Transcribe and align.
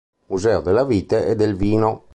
Museo 0.25 0.61
della 0.61 0.83
vite 0.83 1.27
e 1.27 1.35
del 1.35 1.55
vino 1.55 2.07